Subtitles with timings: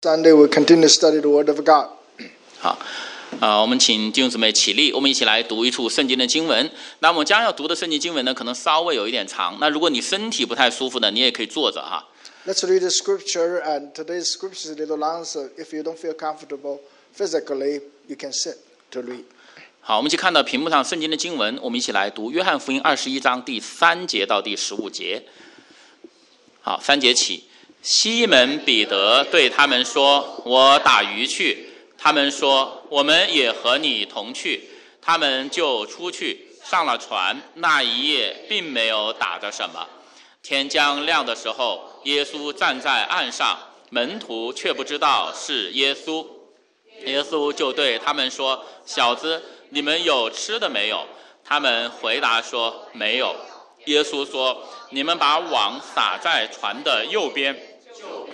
[0.00, 1.88] Sunday we continue to study the Word of God.
[2.60, 2.78] 好，
[3.40, 6.70] 啊，我们请弟兄姊妹起立，我们一起来读一处圣经的经文。
[7.00, 9.58] 那我们将要读的圣经经文呢，可能稍微有一点长。
[9.60, 12.06] 那如果你身体不太舒服呢，你也可以坐着哈。
[12.46, 16.14] Let's read the scripture, and today's scripture is a little long, so if you don't feel
[16.14, 16.78] comfortable
[17.12, 18.58] physically, you can sit
[18.92, 19.24] to read.
[19.80, 25.24] 好，我们去看到屏幕上圣经的经文，我们一起来读约翰福音二十一章第三节到第十五节。
[26.60, 27.47] 好，三节起，
[27.80, 31.66] 西门彼得对他们说：“我打鱼去。”
[31.96, 34.68] 他们说：“我们也和你同去。”
[35.00, 37.40] 他们就出去上了船。
[37.54, 39.86] 那一夜并没有打着什么。
[40.42, 43.58] 天将亮的时候，耶稣站在岸上，
[43.90, 46.26] 门徒却不知道是耶稣。
[47.06, 51.06] 耶稣就对他们说：“小子，你们有吃的没有？”
[51.44, 53.34] 他们回答说：“没有。”
[53.86, 57.56] 耶稣说：“你们把网撒在船的右边，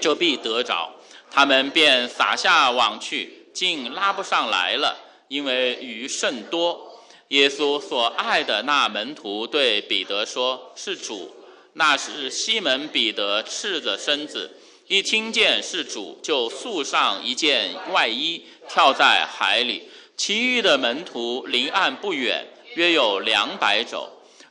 [0.01, 0.93] 就必得着。”
[1.31, 4.97] 他们便撒下网去，竟拉不上来了，
[5.29, 6.93] 因为鱼甚多。
[7.29, 11.35] 耶稣所爱的那门徒对彼得说：“是主。”
[11.77, 14.53] 那时西门彼得赤着身子，
[14.87, 19.89] 一听见是主，就束上一件外衣，跳在海里。
[20.17, 24.09] 其余的门徒离岸不远，约有两百肘，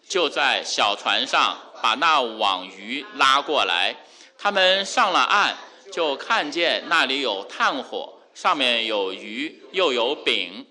[0.09, 3.95] 就在小船上把那网鱼拉过来。
[4.43, 5.55] 他们上了岸，
[5.89, 10.67] 就看见那里有炭火，上面有鱼，又有饼。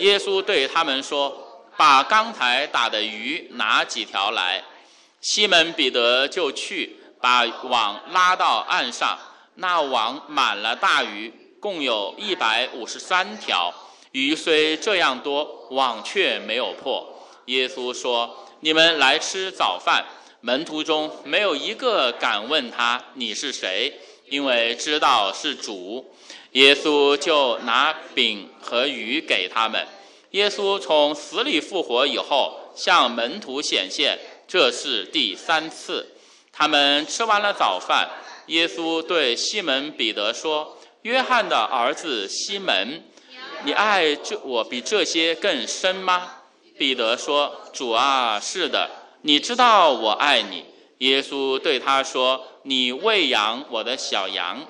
[0.00, 4.62] 耶稣对他们说：“把刚才打的鱼拿几条来。”
[5.22, 9.18] 西门彼得就去把网拉到岸上，
[9.54, 13.72] 那网满了大鱼，共有一百五十三条。
[14.12, 17.24] 鱼虽这样多，网却没有破。
[17.46, 20.04] 耶稣说：“你们来吃早饭。”
[20.40, 23.92] 门徒中没有一个敢问他你是谁，
[24.28, 26.14] 因为知道是主。
[26.52, 29.86] 耶稣就拿饼和鱼给他们。
[30.30, 34.18] 耶稣从死里复活以后，向门徒显现。
[34.46, 36.14] 这是第三次，
[36.52, 38.08] 他们吃完了早饭。
[38.46, 43.04] 耶稣对西门彼得说：“约翰的儿子西门，
[43.64, 46.32] 你爱这我比这些更深吗？”
[46.78, 48.88] 彼得说：“主啊，是的，
[49.22, 50.64] 你知道我爱你。”
[50.98, 54.66] 耶稣对他说：“你喂养我的小羊。”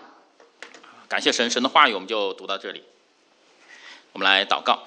[1.09, 2.83] 感谢神，神的话语我们就读到这里。
[4.13, 4.83] 我们来祷告。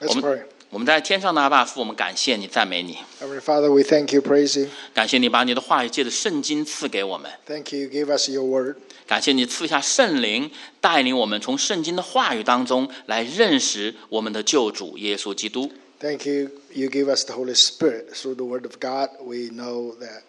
[0.00, 2.96] 我们.我们在天上的阿爸父，我们感谢你，赞美你。
[3.20, 4.68] Heavenly Father, we thank you, praise you.
[4.94, 8.76] 感谢你把你的话语借着圣经赐给我们，Thank you, give us your word.
[9.04, 10.48] 感谢你赐下圣灵，
[10.80, 15.72] 带领我们从圣经的话语当中来认识我们的救主耶稣基督。
[15.99, 18.13] Thank you, you give us the Holy Spirit.
[18.13, 20.23] Through the word of God, we know that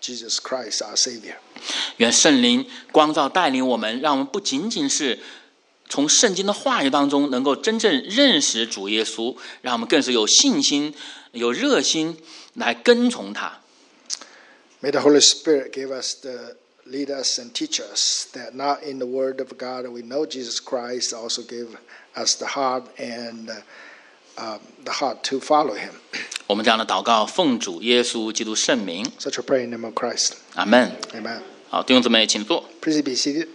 [0.00, 1.36] Jesus Christ, our Savior.
[1.98, 5.18] 愿圣灵光照带领我们，让我们不仅仅是
[5.88, 10.94] 从圣经的话语当中能够真正认识主耶稣，让我们更是有信心、
[11.32, 12.16] 有热心
[12.54, 13.60] 来跟从他。
[14.80, 18.98] May the Holy Spirit give us the lead us and teach us that not in
[18.98, 21.76] the word of God we know Jesus Christ, also give
[22.16, 23.60] us the heart and uh,
[24.37, 25.91] um, the heart to follow him.
[26.47, 30.33] 我们这样的祷告，奉主耶稣基督圣名，Such a prayer in the name of Christ.
[30.53, 30.95] 阿门。
[31.13, 31.41] Amen.
[31.69, 32.63] 好，弟兄姊妹，请坐。
[32.81, 33.47] Please be seated.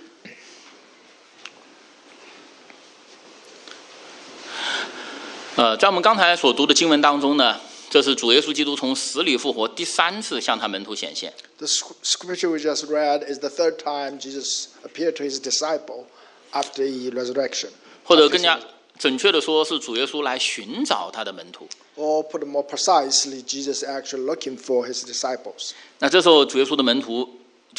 [5.56, 7.60] 呃，在我们刚才所读的经文当中呢，
[7.90, 11.32] 这是主耶稣基督从死里复活第三次向他门徒显现。
[11.58, 16.06] The sc- scripture we just read is the third time Jesus appeared to his disciple
[16.52, 17.68] after the resurrection.
[18.04, 18.58] 或者更加
[19.00, 21.66] 准确的说，是主耶稣来寻找他的门徒。
[21.96, 25.70] Or put more precisely, Jesus actually looking for his disciples.
[26.00, 27.26] 那这时候主耶稣的门徒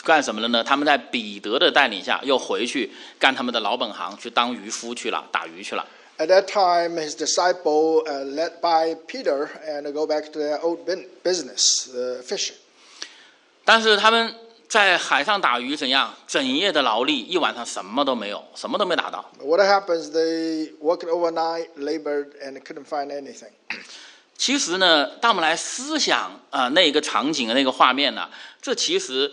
[0.04, 0.64] 干什么了呢？
[0.64, 5.86] 他们在彼得的带领下，又回去干他们的老本行，去当渔夫去了，打鱼去了。
[6.18, 10.80] At that time, his disciple, uh, led by Peter, and go back to their old
[11.24, 12.56] business, uh, fishing.
[13.64, 14.34] 但是他们
[14.72, 16.16] 在海上打鱼怎样？
[16.26, 19.30] 整夜的劳力，一晚上什么都没有，什么都没打到。
[19.42, 20.12] What happens?
[20.14, 23.52] They worked overnight, labored, and couldn't find anything.
[24.38, 28.30] 其实呢，当我们来思想啊、那个场景的那个画面呢，
[28.62, 29.30] 这其实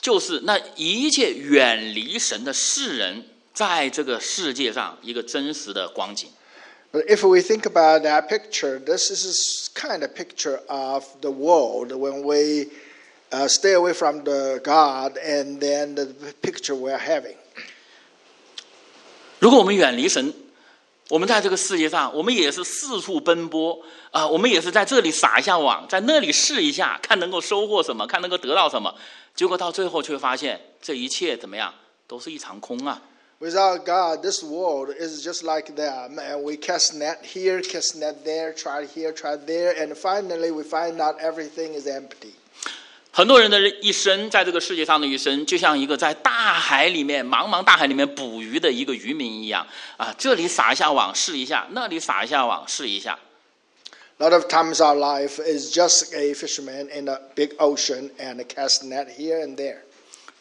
[0.00, 6.30] 就是那一切远离神的世人，在这个世界上一个真实的光景。
[6.92, 12.22] But if we think about that picture, this is kind of picture of the world when
[12.22, 12.70] we
[13.31, 16.07] uh, stay away from the God, and then the
[16.41, 17.35] picture we're having.
[19.39, 20.33] 如果我们远离神，
[21.09, 23.79] 我们在这个世界上，我们也是四处奔波
[24.11, 28.95] 啊、我们也是在这里撒一下网，在那里试一下，看能够收获什么，看能够得到什么，
[29.35, 31.73] 结果到最后却发现这一切怎么样，
[32.07, 33.01] 都是一场空啊！
[33.41, 38.23] Without God, this world is just like them, and we cast net here, cast net
[38.23, 42.33] there, try here, try there, and finally we find out everything is empty.
[43.20, 49.66] 很多人的一生，在这个世界上的一生，就像一个在大海里面、茫茫大海里面捕鱼的一个渔民一样
[49.98, 53.18] 啊，这里撒一下网试一下，那里撒一下网试一下。
[54.16, 58.44] A lot of times our life is just a fisherman in a big ocean and a
[58.44, 59.80] cast net here and there.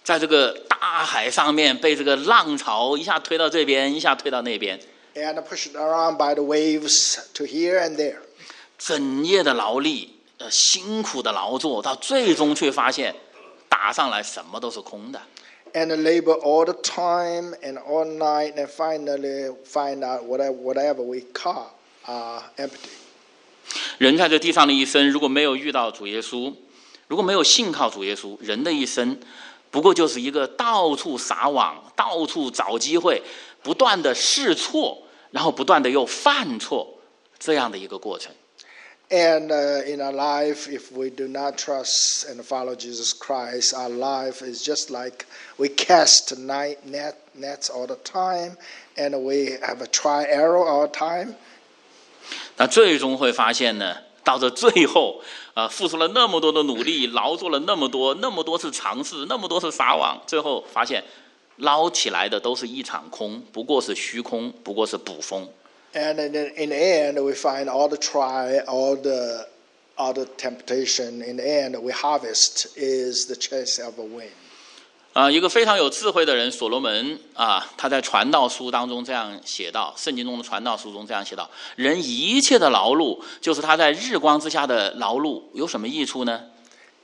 [0.06, 4.80] 在这个大海上面被这个浪潮一下推到这边，一下推到那边
[5.16, 8.20] ，and pushed around by the waves to here and there.
[8.78, 13.14] 整夜的劳力，呃，辛苦的劳作，到最终却发现
[13.68, 15.22] 打上来什么都是空的。
[15.74, 21.68] And labor all the time and all night, and finally find out whatever, whatever we caught
[22.06, 22.90] are empty.
[23.98, 26.54] 人在这地上的一生，如果没有遇到主耶稣，
[27.08, 29.20] 如果没有信靠主耶稣，人的一生
[29.70, 33.22] 不过就是一个到处撒网、到处找机会、
[33.62, 34.98] 不断的试错，
[35.32, 36.88] 然后不断的又犯错
[37.38, 38.32] 这样的一个过程。
[39.11, 44.43] And uh, in our life, if we do not trust and follow Jesus Christ, our life
[44.43, 45.27] is just like
[45.59, 48.57] we cast night net, nets all the time,
[48.97, 51.35] and we have a try arrow all the time.
[52.57, 55.23] 那最终会发现呢，到这最后，
[55.55, 61.05] 呃，付出了那么多的努力，劳作了那么多，那么多次尝试，那么多次撒网，最后发现
[61.59, 65.47] 捞起来的都是一场空，不过是虚空，不过是捕风。
[65.95, 69.47] And in, in the end, we find all the try, all the,
[69.97, 71.23] all the temptation.
[71.23, 74.33] In the end, we harvest is the chase of a wind.
[75.13, 86.43] 啊、一个非常有智慧的人，所罗门啊，他在传道书当中这样写道，圣经中的传道书中这样写道：人一切的劳碌，就是他在日光之下的劳碌，有什么益处呢？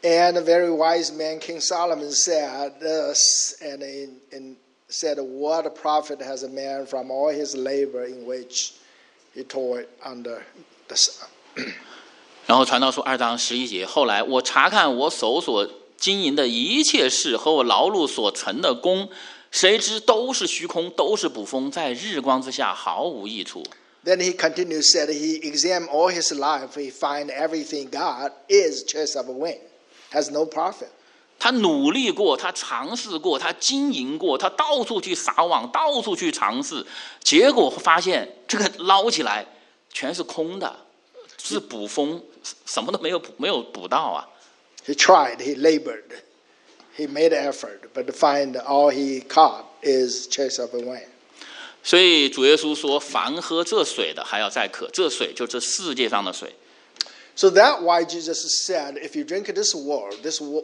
[0.03, 4.57] And a very wise man, King Solomon, said this, and in, in,
[4.89, 8.73] said, "What a profit has a man from all his labor in which
[9.35, 10.43] he toiled under
[10.89, 11.29] the sun."
[12.47, 19.09] 然后传道书二章十一节，后来我查看我手所经营的一切事和我劳碌所成的功，
[19.53, 23.63] 谁知都是虚空，都是捕风，在日光之下毫无益处。
[24.05, 26.71] Then he continued, said, "He examined all his life.
[26.75, 29.61] He find everything God is chase of a wind,
[30.11, 30.89] has no profit."
[31.38, 36.86] 他努力过，他尝试过，他经营过，他到处去撒网，到处去尝试，
[37.24, 39.46] 结果发现这个捞起来
[39.92, 40.76] 全是空的，
[41.38, 42.24] 是捕风，
[42.66, 44.28] 什么都没有捕，没有捕到啊。
[44.88, 46.04] He tried, he labored,
[46.98, 51.08] he made effort, but to find all he caught is chase of a wind.
[51.84, 54.90] 所以主耶稣说：“凡喝这水的，还要再渴。
[54.92, 56.56] 这水就这世界上的水。
[57.36, 60.64] So that why Jesus said, if you drink this water, this wa-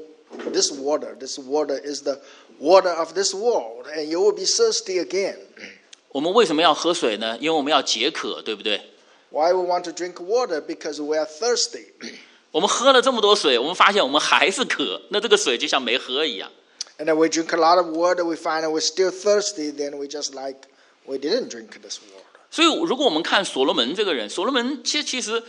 [0.53, 2.21] this water, this water is the
[2.59, 5.37] water of this world, and you will be thirsty again.
[6.09, 7.37] 我们为什么要喝水呢？
[7.41, 8.81] 因为我们要解渴，对不对？
[9.31, 10.61] Why we want to drink water?
[10.61, 11.87] Because we are thirsty.
[12.53, 16.50] 我们喝了这么多水，我们发现我们还是渴，那这个水就像没喝一样。
[16.99, 19.99] And then we drink a lot of water, we find that we're still thirsty, then
[19.99, 20.61] we just like
[21.05, 22.23] we didn't drink this water.
[22.50, 25.43] 所以，如果我们看所罗门这个人，所罗门其实其实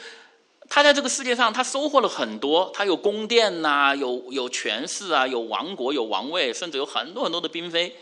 [0.72, 7.95] 他在这个世界上，他收获了很多，他有宫殿呐、有有权势啊，有王国，有王位，甚至有很多很多的嫔妃。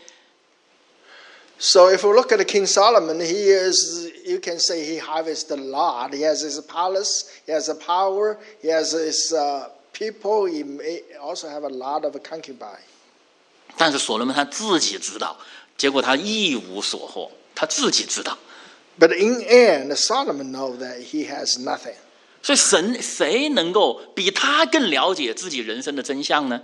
[1.58, 5.56] So if we look at King Solomon, he is, you can say he harvests a
[5.56, 6.10] lot.
[6.12, 11.02] He has his palace, he has a power, he has his uh, people, he may
[11.18, 12.82] also have a lot of concubine.
[13.78, 15.38] 但是所罗门他自己知道，
[15.78, 18.36] 结果他一无所获，他自己知道。
[18.98, 21.94] But in end, Solomon know that he has nothing.
[22.41, 26.61] 所以神谁能够比他更了解自己人生的真相呢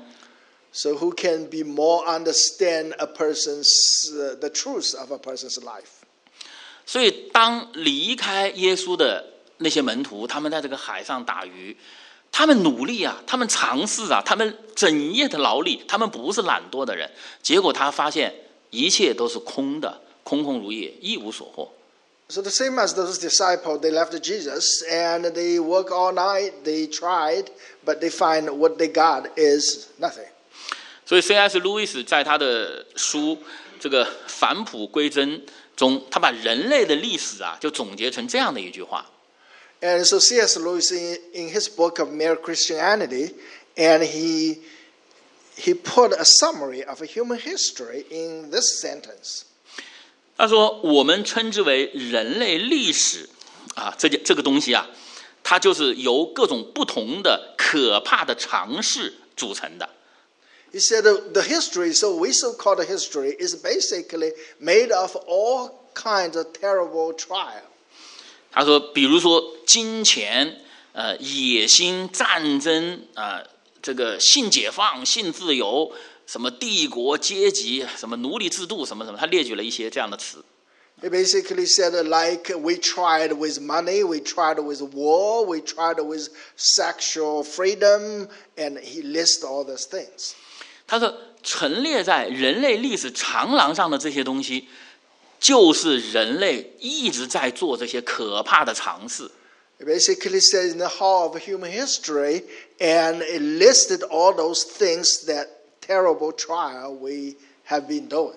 [0.72, 3.70] ？So who can be more understand a person's
[4.12, 6.04] uh, the truth of a person's life?
[6.86, 9.26] 所以当离开耶稣的
[9.58, 11.76] 那些门徒，他们在这个海上打鱼，
[12.32, 17.10] 他们努力啊，他们尝试啊，他们整夜的劳力，他们不是懒惰的人。
[17.42, 18.34] 结果他发现
[18.70, 21.72] 一切都是空的，空空如也，一无所获。
[22.29, 27.51] So the same as those disciples, they left Jesus and they work all night, they tried,
[27.85, 30.29] but they find what they got is nothing.
[31.05, 31.59] 所以 C.S.
[31.59, 33.37] 路易斯在他的书
[33.79, 35.45] 这个返璞归真
[35.77, 39.05] 中，他把人类的历史啊，就总结成这样的一句话：
[39.83, 40.59] And so C.S.
[40.59, 43.35] Lewis, in, in his book of Mere Christianity,
[43.77, 44.61] and he
[45.57, 49.45] he put a summary of human history in this sentence.
[50.38, 53.28] 他说，我们称之为人类历史
[53.76, 54.88] 啊，这件这个东西啊，
[55.44, 59.90] 它就是由各种不同的可怕的尝试组成的。
[60.72, 66.38] He said uh, the history, so we so called history, is basically made of all kinds
[66.38, 67.64] of terrible trial.
[68.52, 70.62] 他说，比如说金钱、
[70.94, 73.42] 呃野心、战争啊、
[73.82, 75.92] 这个性解放、性自由，
[76.27, 80.45] 什么帝国阶级、什么奴隶制度，什么什么，他列举了一些这样的词。
[81.03, 86.01] He basically said, uh, like, we tried with money, we tried with war, we tried
[86.01, 90.35] with sexual freedom, and he lists all those things.
[90.87, 91.13] 他说，
[91.43, 94.69] 陈列在人类历史长廊上的这些东西，
[95.41, 99.29] 就是人类一直在做这些可怕的尝试。
[99.81, 102.45] It basically says in the hall of human history,
[102.79, 105.49] and it listed all those things that
[105.87, 107.37] terrible trial we
[107.67, 108.37] have been doing.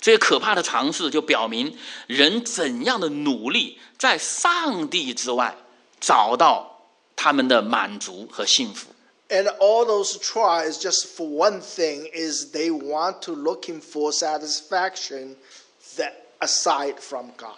[0.00, 5.56] 这些可怕的尝试就表明人怎样的努力，在上帝之外
[5.98, 8.88] 找到他们的满足和幸福。
[9.30, 15.36] And all those trials, just for one thing, is they want to looking for satisfaction
[15.96, 17.56] that aside from God.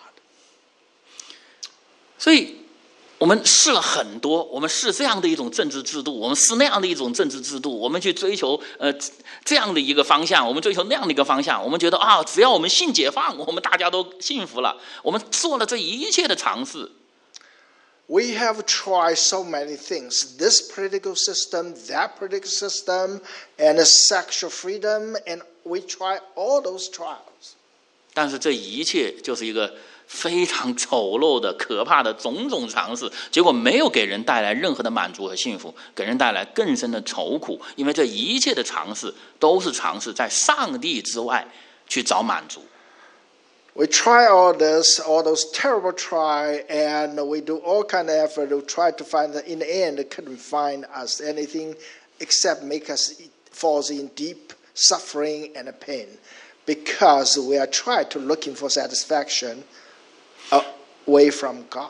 [2.18, 2.59] 所以，
[3.20, 8.92] 我们试了很多，我们试这样的一种政治制度，我们试那样的一种政治制度，我们去追求呃
[9.42, 14.78] 这样的一个方向，我们追求那样的一个方向，我们觉得啊，只要我们性解放，我们大家都幸福了。
[15.02, 16.90] 我们做了这一切的尝试，
[18.08, 23.20] We have tried so many things this political system, that political system,
[23.56, 27.54] and the sexual freedom, and we try all those trials.
[28.14, 29.74] 但是这一切就是一个
[30.10, 37.60] 非常丑陋的、可怕的种种尝试，结果没有给人带来任何的满足和幸福，给人带来更深的愁苦。
[37.74, 41.46] 因为这一切的尝试都是尝试在上帝之外
[41.88, 42.64] 去找满足。
[43.74, 48.48] We try all this, all those terrible try, and we do all kind of effort
[48.48, 51.74] to try to find that in the end it couldn't find us anything
[52.18, 53.12] except make us
[53.52, 56.06] falls in deep suffering and pain
[56.64, 59.62] because we are trying to looking for satisfaction
[60.51, 61.89] Away from God.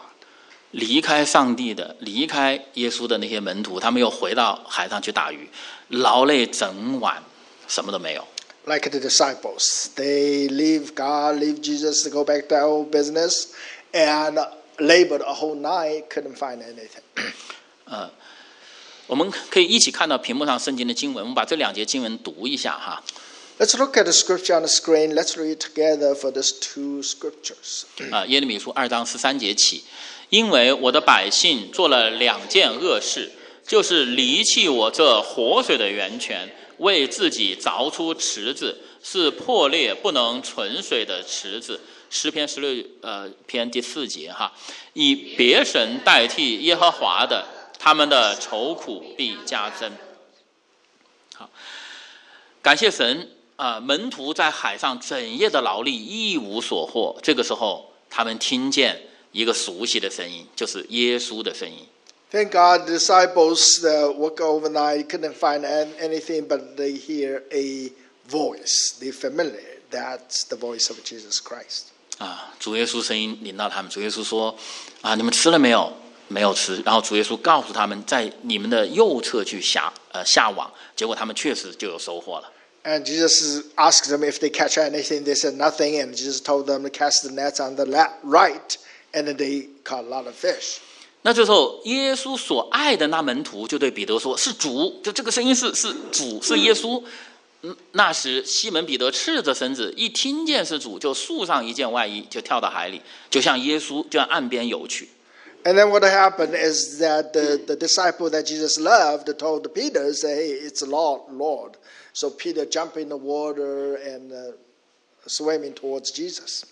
[0.71, 5.49] 离开上帝的、离开耶稣的那些门徒，他们又回到海上去打鱼，
[5.89, 7.21] 劳累整晚，
[7.67, 8.25] 什么都没有。
[8.65, 13.47] Like the disciples, they leave God, leave Jesus to go back to their old business,
[13.91, 14.35] and
[14.77, 17.01] labored a whole night, couldn't find anything.
[17.85, 18.09] 嗯
[19.07, 23.03] 我们可以一起看到屏幕上圣经的经文，我们把这两节经文读一下哈。
[23.61, 25.13] Let's look at the scripture on the screen.
[25.13, 27.83] Let's read together for these two scriptures.
[28.09, 29.83] 啊，耶利米书二章十三节起，
[30.29, 33.31] 因为我的百姓做了两件恶事，
[33.67, 41.79] 就是离弃我这活水的源泉，为自己凿出池子，是破裂不能存水的池子。
[42.09, 44.51] 诗篇十六呃篇第四节哈，
[44.93, 47.45] 以别神代替耶和华的，
[47.77, 49.91] 他们的愁苦必加增。
[51.35, 51.47] 好，
[52.63, 53.29] 感谢神
[53.61, 57.15] 啊、门徒在海上整夜的劳力一无所获。
[57.21, 58.99] 这个时候，他们听见
[59.31, 61.85] 一个熟悉的声音，就是耶稣的声音。
[62.31, 67.91] Thank God, the disciples uh, work overnight, couldn't find an- anything, but they hear a
[68.27, 68.97] voice.
[68.99, 69.77] They familiar.
[69.91, 71.91] That's the voice of Jesus Christ.
[72.17, 73.91] 啊，主耶稣声音领到他们。
[73.91, 74.55] 主耶稣说
[75.01, 75.93] ：“啊，你们吃了没有？
[76.29, 80.71] 没有吃。”然后主耶稣告诉他们，在你们的右侧去下呃下网。
[80.95, 82.50] 结果他们确实就有收获了。
[82.83, 85.23] And Jesus asked them if they catch anything.
[85.23, 86.01] They said nothing.
[86.01, 88.77] And Jesus told them to cast the nets on the left, right,
[89.13, 90.79] and then they caught a lot of fish.
[91.21, 97.03] 那这时候，耶稣所爱的那门徒就对彼得说：“是主，就这个声音是是主，是耶稣。”
[97.63, 105.07] 嗯，那时西门彼得赤着身子，一听见是主，就束上一件外衣，就跳到海里，就向耶稣就向岸边游去。
[105.63, 110.49] And then what happened is that the, the disciple that Jesus loved told Peter, say, hey,
[110.53, 111.77] it's Lord, Lord.
[112.13, 114.33] So Peter jumped in the water and
[115.27, 116.63] swimming towards Jesus.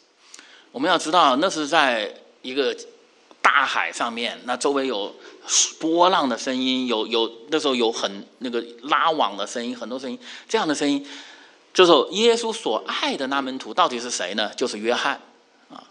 [0.71, 2.75] 我们要知道，那是在一个
[3.41, 5.13] 大海上面，那周围有
[5.79, 10.17] 波浪的声音，有有那时候有很那个拉网的声音，很多声音，
[10.47, 11.05] 这样的声音。
[11.73, 14.51] 这时候，耶稣所爱的那门徒到底是谁呢？
[14.55, 15.21] 就是约翰
[15.69, 15.83] 啊。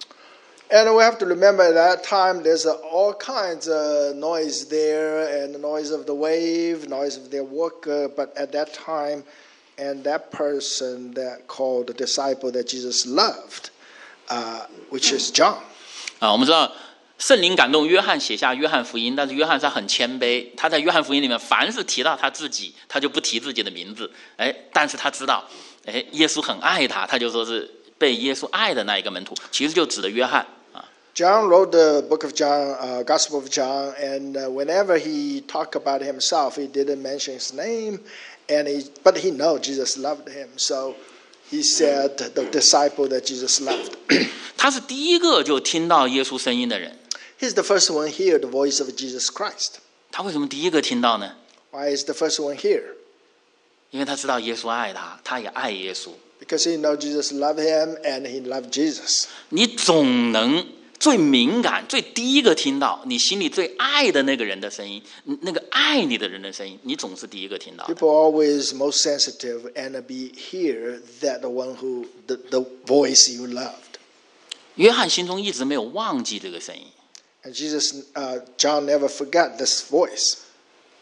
[0.71, 5.43] And we have to remember at that time there's uh, all kinds of noise there
[5.43, 7.85] and the noise of the wave, noise of their work.
[7.85, 9.23] Uh, but at that time,
[9.77, 13.71] and that person that called the disciple that Jesus loved,
[14.29, 15.57] uh, which is John.
[16.19, 16.71] 啊，我们知道
[17.17, 24.11] 圣灵感动约翰写下约翰福音，但是约翰他很谦卑，他在约翰福音里面凡是提到他自己，他就不提自己的名字。
[24.37, 25.43] 哎，但是他知道，
[25.85, 30.47] 哎，耶稣很爱他，他就说是被耶稣爱的那一个门徒，其实就指的约翰啊。
[31.17, 35.75] John wrote the book of John, uh, Gospel of John, and uh, whenever he talked
[35.75, 37.99] about himself, he didn't mention his name.
[38.49, 40.95] and he, but he know Jesus loved him, so
[41.49, 43.95] he said the disciple that Jesus loved.
[44.57, 46.97] 他是第一个就听到耶稣声音的人。
[47.39, 49.79] He's the first one hear the voice of Jesus Christ.
[50.11, 51.35] 他为什么第一个听到呢？
[51.71, 52.83] Why is the first one here?
[53.91, 56.09] 因为他知道耶稣爱他，他也爱耶稣。
[56.39, 59.25] Because he know Jesus loved him and he loved Jesus.
[59.49, 60.65] 你总能
[60.98, 65.02] 最敏感、最第一个听到你心里最爱的那个人的声音，
[65.42, 67.84] 那个爱你的人的声音，你总是第一个听到。
[67.86, 73.72] People always most sensitive and be hear that the one who the, the voice you loved.
[74.74, 76.82] 约翰心中一直没有忘记这个声音。
[77.44, 80.34] And Jesus, uh, John never forgot this voice.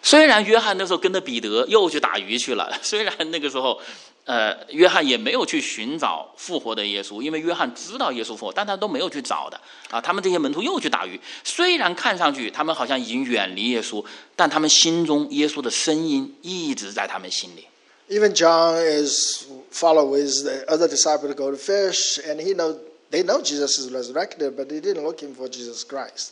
[0.02, 3.80] 虽然约翰那时候跟着彼得又去打鱼去了，虽然那个时候，
[4.25, 9.99] 呃，约翰也没有去寻找复活的耶稣，因为约翰知道耶稣复活，但他都没有去找的啊。
[9.99, 14.03] 他们这些门徒又去打鱼，虽然看上去他们好像已经远离耶稣，
[14.35, 17.65] 但他们心中耶稣的声音一直在他们心里。
[18.09, 22.77] Even John is follow with the other disciple to go to fish, and he know
[23.09, 26.31] they know Jesus is resurrected, but they didn't looking for Jesus Christ.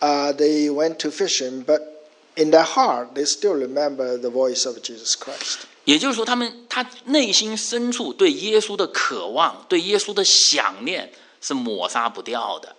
[0.00, 1.89] Uh, they went to fishing, but
[2.35, 5.65] in their heart they still remember the voice of Jesus Christ.
[5.85, 11.11] 也就是说，他们他内心深处对耶稣的渴望、对耶稣的想念
[11.41, 12.75] 是抹杀不掉的。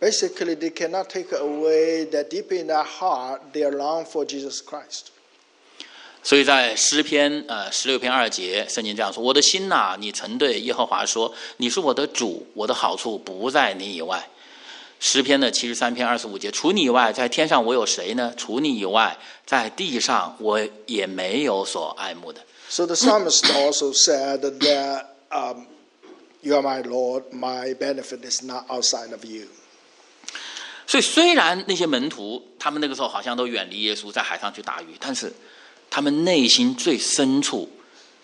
[0.00, 5.12] Basically, they cannot take away that deep in their heart they long for Jesus Christ.
[6.24, 14.28] 所以在诗篇呃十六篇二节，圣经这样说：“我的心呐、你曾对耶和华说，你是我的主，我的好处不在你以外。”
[15.00, 18.32] 诗篇的七十三篇二十五节：“除你以外，在天上我有谁呢？
[18.36, 25.66] 除你以外，在地上我也没有所爱慕的。” So the psalmist also said that um,
[26.40, 29.46] you are my Lord, my benefit is not outside of you.
[30.86, 35.32] 所以，虽然那些门徒他们那个时候好像都远离耶稣，在海上去打鱼，但是
[35.90, 37.68] 他们内心最深处，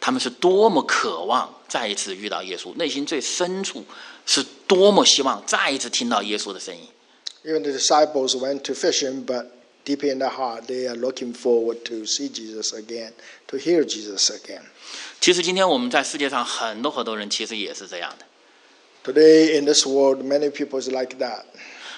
[0.00, 3.84] 他们是多么渴望再一次遇到耶稣，内心最深处
[4.26, 6.82] 是多么希望再一次听到耶稣的声音。
[7.44, 9.46] Even the disciples went to fishing, but
[9.84, 13.10] deep in their heart, they are looking forward to see Jesus again,
[13.48, 14.62] to hear Jesus again.
[15.20, 21.42] 其实今天我们在世界上很多很多人其实也是这样的，Today in this world, many people is like that.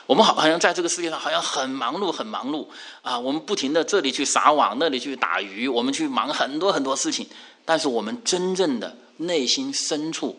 [0.07, 2.67] 我们好好像在这个世界上好像很忙碌，很忙碌
[3.03, 3.19] 啊！
[3.19, 7.27] 我们不停的这里去撒网，那里去打鱼，我们去忙很多很多事情，
[7.65, 10.39] 但是我们真正的内心深处，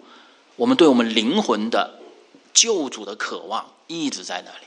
[0.56, 2.00] 我们对我们灵魂的
[2.53, 4.67] 救主的渴望一直在那里。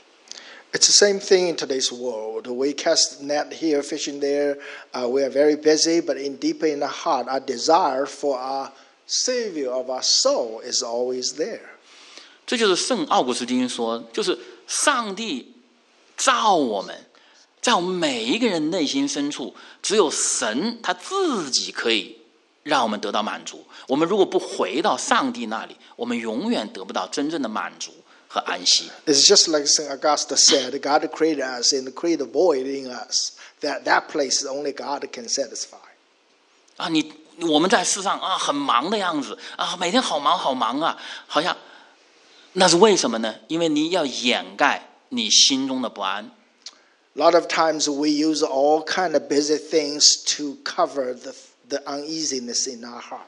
[0.72, 2.46] It's the same thing in today's world.
[2.46, 4.56] We cast net here, fishing there.
[4.92, 8.72] Uh, we are very busy, but in deep in the heart, our desire for our
[9.06, 11.60] Savior of our soul is always there.
[12.46, 15.52] 这就是圣奥古斯丁说，就是上帝
[16.16, 16.96] 造我们，
[17.60, 22.15] 在我们每一个人内心深处，只有神他自己可以
[22.66, 23.64] 让我们得到满足。
[23.88, 27.92] 我们如果不回到上帝那里，我们永远得不到真正的满足
[28.28, 28.90] 和安息。
[29.06, 29.88] It's just like St.
[29.90, 33.32] Augustine said, God created us and created a void in us.
[33.60, 35.76] That that place only God can satisfy.
[36.76, 41.56] 啊，你我们在世上啊很忙的样子啊，每天好忙好忙啊，好像
[42.54, 43.34] 那是为什么呢？
[43.48, 46.30] 因为你要掩盖你心中的不安。
[47.14, 51.34] A lot of times we use all kind of busy things to cover the,
[51.68, 53.26] the uneasiness in our heart.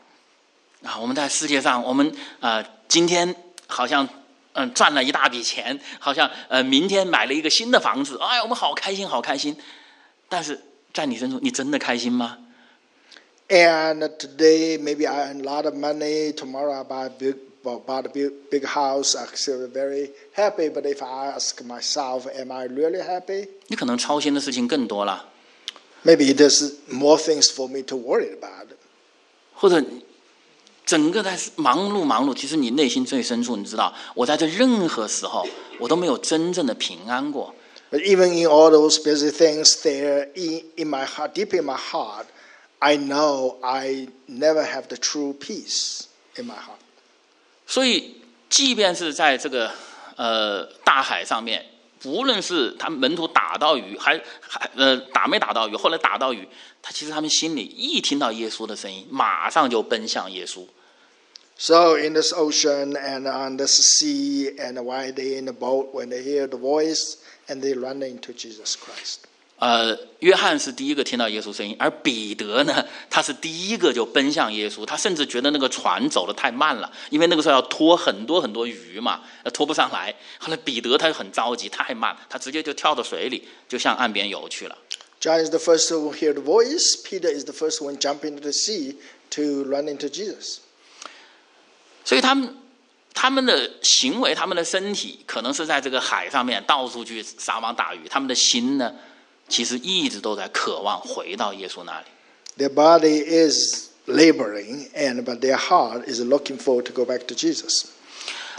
[0.83, 3.35] 啊，我们在世界上，我们呃今天
[3.67, 4.05] 好像
[4.53, 9.57] 嗯、呃赚了一大笔钱，好像呃明天买了一个新的房子，哎呀，我们好开心，好开心。
[10.29, 10.61] 但是
[10.93, 12.39] 在你身上，你真的开心吗？
[13.49, 16.33] And today, maybe I earn a lot of money.
[16.33, 19.15] Tomorrow, I buy a big, bought a big, big house.
[19.15, 20.71] I feel very happy.
[20.71, 23.49] But if I ask myself, am I really happy?
[23.67, 25.29] 你可能操心的事情更多了，
[26.03, 28.69] Maybe there's more things for me to worry about.
[29.55, 29.83] 或者
[30.85, 35.47] 整个在忙碌忙碌，其实你内心最深处，你知道，我在这任何时候，
[35.79, 37.55] 我都没有真正的平安过。
[37.91, 41.77] But even in all those busy things there, in, in my heart, deep in my
[41.77, 42.27] heart,
[42.81, 46.03] I know I never have the true peace
[46.37, 46.81] in my heart.
[47.67, 48.17] 所以，
[48.51, 49.71] 即便是在这个
[50.17, 51.65] 呃大海上面，
[52.00, 56.48] 不论是他们门徒打到鱼，还还呃打没打到鱼，后来打到鱼，
[56.82, 60.66] 他其实他们心里一听到耶稣的声音，马上就奔向耶稣。
[61.58, 66.24] So in this ocean and on this sea, and while they in the boat, when they
[66.24, 67.18] hear the voice,
[67.50, 69.28] and they run into Jesus Christ.
[69.60, 74.86] 呃，约翰是第一个听到耶稣声音，而彼得呢，他是第一个就奔向耶稣。
[74.86, 80.16] 他甚至觉得那个船走得太慢了，因为那个时候要拖很多很多鱼嘛，呃 拖不上来。
[80.40, 84.78] 后来彼得他就很着急，太慢，他直接就跳到水里，就向岸边游去了。
[85.20, 86.96] John is the first to hear the voice.
[87.04, 88.96] Peter is the first one jump into the sea
[89.32, 90.60] to run into Jesus.
[92.06, 92.56] 所以他们
[93.14, 98.96] 他们的行为，他们的身体，可能是在这个海上面到处去撒网打鱼，他们的心呢，
[99.49, 102.07] 其实一直都在渴望回到耶稣那里。
[102.57, 107.35] Their body is laboring, and but their heart is looking forward to go back to
[107.35, 107.87] Jesus.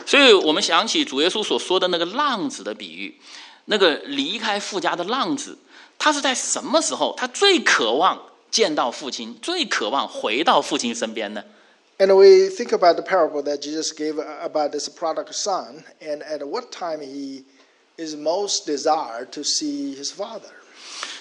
[0.05, 3.19] 所以我们想起主耶稣所说的那个浪子的比喻，
[3.65, 5.57] 那个离开父家的浪子，
[5.97, 11.43] 他是在什么时候他最渴望见到父亲，最渴望回到父亲身边呢？
[11.97, 16.45] And we think about the parable that Jesus gave about this prodigal son, and at
[16.45, 17.45] what time he
[17.97, 20.51] is most desired to see his father.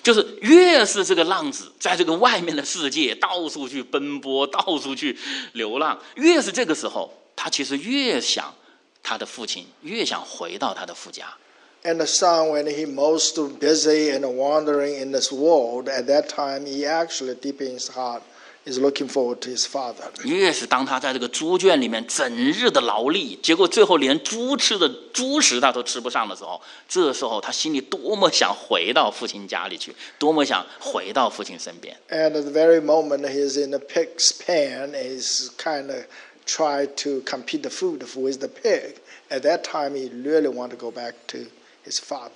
[0.03, 5.19] 就是越是这个浪子在这个外面的世界到处去奔波，到处去
[5.53, 8.55] 流浪，越是这个时候，他其实越想
[9.03, 11.35] 他的父亲，越想回到他的父家。
[11.83, 16.65] And the son, when he most busy and wandering in this world, at that time
[16.65, 18.23] he actually deep in his heart
[18.69, 20.05] is looking forward to his father.
[20.25, 31.97] 越是当他在这个猪圈里面整日的劳力，结果最后连猪吃的猪食他都吃不上的时候，这时候他心里多么想回到父亲家里去，多么想回到父亲身边。
[32.09, 36.05] And at the very moment he's in the pig's pen, he's kind of
[36.47, 38.97] try to compete the food with the pig.
[39.31, 41.58] At that time, he really want to go back to his father.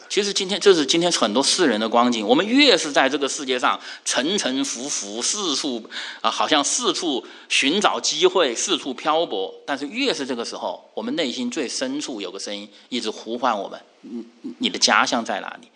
[0.09, 2.27] 其实今天这是今天很多世人的光景。
[2.27, 5.83] 我们越是在这个世界上沉沉浮浮，四处
[6.21, 9.53] 啊，好像四处寻找机会，四处漂泊。
[9.65, 14.25] 但是越是这个时候，我们内心最深处有个声音一直呼唤我们：你
[14.59, 15.67] 你的家乡在哪里？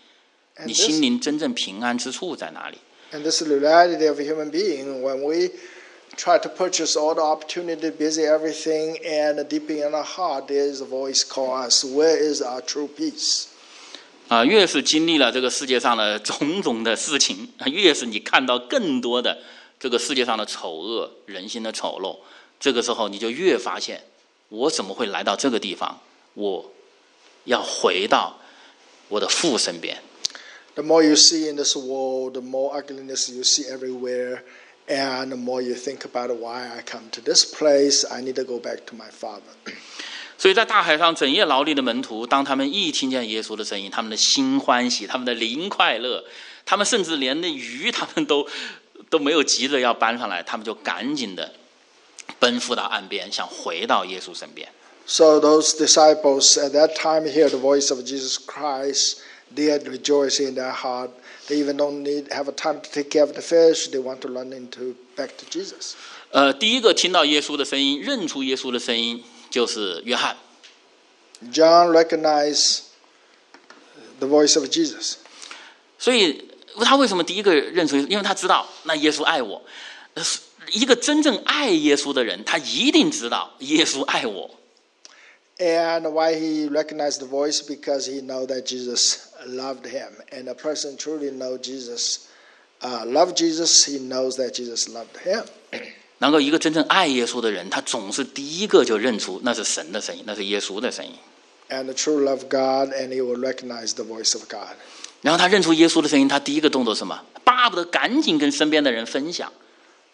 [0.66, 2.80] 你心灵真正平安之处在哪里
[3.12, 5.04] ？and this is the reality of a human being.
[5.04, 5.52] When we
[6.16, 10.82] try to purchase all the opportunity, busy everything, and deep in our heart, there is
[10.82, 13.50] a voice call us, where is our true peace?
[14.28, 19.38] 啊，越是经历了这个世界上的种种的事情，越是你看到更多的
[19.80, 22.18] 这个世界上的丑恶、人心的丑陋，
[22.60, 24.04] 这个时候你就越发现，
[24.50, 26.02] 我怎么会来到这个地方？
[26.34, 26.72] 我
[27.46, 28.38] 要回到
[29.08, 29.98] 我的父身边。
[30.76, 34.42] The more you see in this world, the more ugliness you see everywhere,
[34.88, 38.44] and the more you think about why I come to this place, I need to
[38.44, 39.56] go back to my father.
[40.38, 46.24] 所以在大海上整夜劳力的门徒，当他们一听见耶稣的声音，他们的心欢喜，他们的灵快乐，
[46.66, 48.48] 他们甚至连那鱼他们都
[49.10, 51.54] 都没有急着要搬上来，他们就赶紧的
[52.40, 54.68] 奔赴到岸边，想回到耶稣身边。
[55.08, 59.20] So those disciples at that time hear the voice of Jesus Christ.
[59.56, 61.12] They are rejoicing in their heart.
[61.48, 63.88] They even don't need have a time to take care of the fish.
[63.88, 65.94] They want to run into back to Jesus.
[66.32, 70.37] 呃，第一个听到耶稣的声音，认出耶稣的声音，就是约翰。
[71.53, 72.83] John recognized
[74.19, 75.17] the voice of Jesus.
[75.99, 76.49] 所以
[76.81, 77.97] 他为什么第一个认出？
[77.97, 79.63] 因为他知道那耶稣爱我。
[80.15, 84.49] 呃是一个真正爱耶稣的人，他一定知道耶稣爱我。
[85.59, 87.61] And why he recognized the voice?
[87.61, 90.13] Because he know that Jesus loved him.
[90.31, 92.29] And a person truly know Jesus,
[92.81, 95.45] uh, love Jesus, he knows that Jesus loved him.
[96.19, 101.13] 能够一个真正爱耶稣的人，他总是第一个就认出那是神的声音，那是耶稣的声音。
[101.69, 104.77] And the true love God, and he will recognize the voice of God.
[105.23, 107.21] 然后他认出耶稣的声音，他第一个动作是什么？
[107.45, 109.53] 巴不得赶紧跟身边的人分享。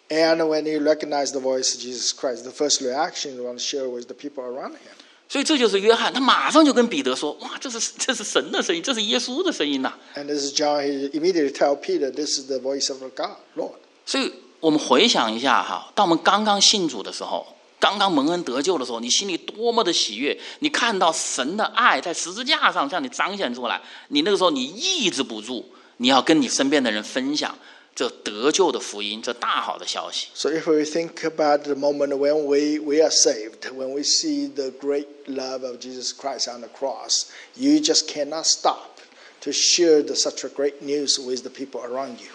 [0.09, 3.59] And when he recognized the voice of Jesus Christ, the first reaction he want to
[3.59, 4.95] share with the people around him.
[5.27, 10.81] 所以这就是约翰，他马上就跟彼得说：“哇，这是这是神的声音，这是耶稣的声音呐、 And this is John.
[10.81, 13.75] He immediately tell Peter, "This is the voice of God, Lord."
[14.07, 17.47] 所以 我们回想一下哈，当我们刚刚信主的时候，
[17.79, 20.37] 刚刚蒙恩得救的时候，你心里多么的喜悦！
[20.59, 25.63] 你看到神的爱在十字架上向你彰显出来，你那个时候你抑制不住，
[25.97, 27.57] 你要跟你身边的人分享
[27.95, 30.27] 这得救的福音，这大好的消息。
[30.33, 34.47] So if we think about the moment when we, we are saved, when we see
[34.53, 38.99] the great love of Jesus Christ on the cross, you just cannot stop
[39.41, 42.27] to share the, such a great news with the people around you.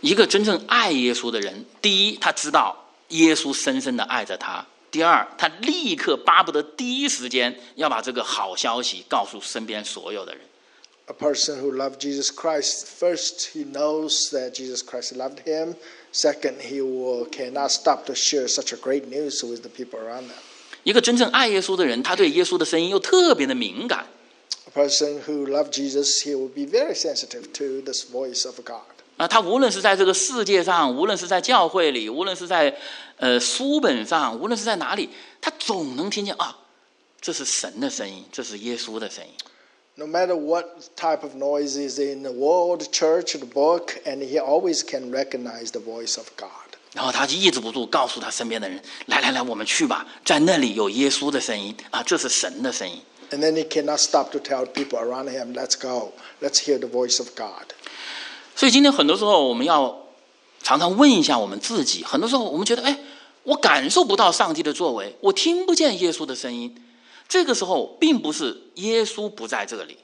[0.00, 10.42] 一个真正爱耶稣的人，第一，他知道耶稣深深的爱着他；第二，他立刻巴不得第一时间要把这个好消息告诉身边所有的人。
[11.06, 15.74] A person who loved Jesus Christ, first he knows that Jesus Christ loved him.
[16.12, 20.28] Second, he will cannot stop to share such a great news with the people around
[20.28, 20.38] them.
[20.84, 24.06] 一个真正爱耶稣的人，他对耶稣的声音又特别的敏感。
[24.66, 28.82] A person who loved Jesus, he will be very sensitive to this voice of God.
[29.17, 32.77] 啊，他无论是在这个世界上，无论是在教会里，无论是在
[33.17, 35.09] 呃书本上，无论是在哪里，
[35.41, 36.55] 他总能听见啊，
[37.19, 39.31] 这是神的声音，这是耶稣的声音。
[39.95, 44.83] No matter what type of noise is in the world, church, the book, and he always
[44.87, 46.51] can recognize the voice of God.
[46.93, 53.01] 然后他就抑制不住告诉他身边的人：“来来来，我们去吧，在那里有耶稣的声音啊，这是神的声音。
[53.31, 57.17] And then he cannot stop to tell people around him, let's go, let's hear the voice
[57.17, 57.73] of God.
[58.56, 60.06] ”所以今天很多时候我们要
[60.62, 62.98] 常常问一下我们自己，很多时候我们觉得，哎，
[63.42, 66.74] 我感受不到上帝的作为，我听不见耶稣的声音。
[67.28, 69.96] 这个时候并不是耶稣不在这里，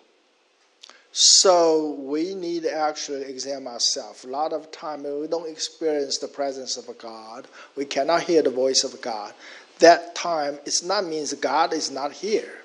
[1.12, 4.24] So we need to actually examine ourselves.
[4.24, 8.42] A lot of time when we don't experience the presence of God, we cannot hear
[8.42, 9.32] the voice of God.
[9.80, 12.61] That time it's not means God is not here.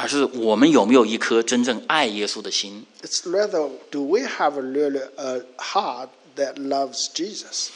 [0.00, 2.86] 而是我们有没有一颗真正爱耶稣的心。
[3.02, 7.70] It's rather do we have a really a heart that loves Jesus?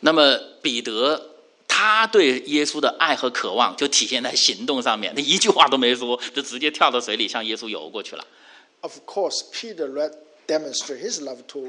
[0.00, 1.28] 那么彼得
[1.68, 8.26] 他对耶稣的爱和渴望就体现在行动上面，他一句话都没说，就直接跳到水里向耶稣游过去了。
[8.80, 9.88] Of course, Peter
[10.48, 11.68] demonstrate his love to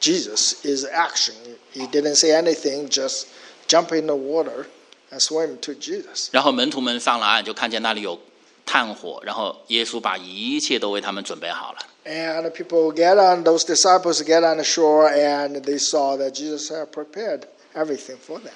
[0.00, 1.34] Jesus is action.
[1.74, 3.24] He didn't say anything, just
[3.66, 4.66] jump in the water
[5.10, 6.28] and swim to Jesus.
[6.30, 8.20] 然后门徒们上了岸，就看见那里有
[8.65, 11.79] 炭火，然后耶稣把一切都为他们准备好了。
[12.05, 16.31] And the people get on, those disciples get on the shore, and they saw that
[16.31, 17.41] Jesus had prepared
[17.75, 18.53] everything for them.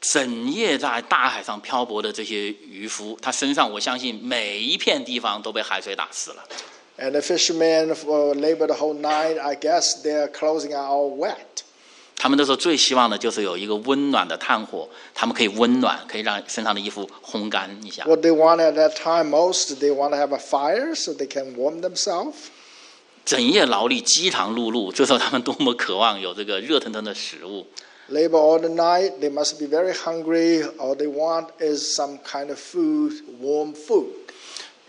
[0.00, 6.44] 整夜在大海上漂泊的这些渔夫，他身上我相信每一片地方都被海水打湿了。
[6.98, 9.38] And the fishermen uh, labored the whole night.
[9.38, 11.64] I guess their clothing are all wet.
[12.21, 18.03] 他们那时候最希望的就是有一个温暖的炭火，他们可以温暖，可以让身上的衣服烘干一下。
[18.05, 21.55] What they want at that time most, they want to have a fire so they can
[21.55, 22.35] warm themselves.
[23.25, 27.65] 整夜劳力，饥肠辘辘，这时候他们多么渴望有这个热腾腾的食物。
[28.11, 29.13] Labor all the night.
[29.19, 30.63] They must be very hungry.
[30.77, 34.05] All they want is some kind of food, warm food.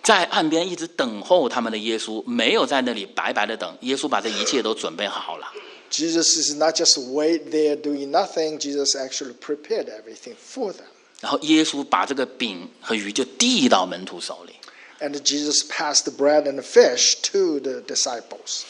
[0.03, 5.47] 在岸边一直等候他们的耶稣，没有在那里白白的等，耶稣把这一切都准备好了。
[5.92, 8.60] Jesus is not just wait there doing nothing.
[8.60, 10.86] Jesus actually prepared everything for them.
[11.22, 14.54] 然后耶稣把这个饼和鱼就递到门徒手里。
[15.00, 18.64] And Jesus passed the bread and the fish to the disciples.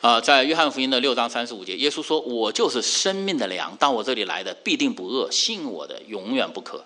[0.00, 6.84] 啊、在约翰福音的六章三十五节，耶稣说：“我就是生命的粮，到我这里来的必定不饿，信我的永远不渴。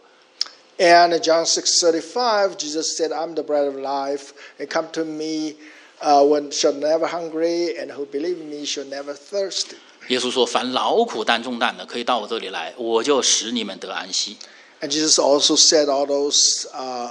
[0.79, 4.29] And in John 6:35, Jesus said, "I'm the bread of life,
[4.61, 5.57] and come to me
[6.03, 9.75] uh, when shall never hungry, and who believe in me shall never thirst."
[10.09, 14.37] ”耶稣说：“凡劳苦担重担的，可以到我这里来，我就使你们得安息。
[14.81, 17.11] And Jesus also said, "All those, uh,